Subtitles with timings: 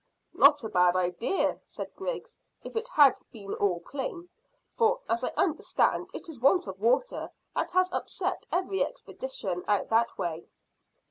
[0.33, 4.29] "Not a bad idea," said Griggs, "if it had been all plain,
[4.75, 10.17] for, as I understand, it's want of water that has upset every expedition out that
[10.17, 10.47] way."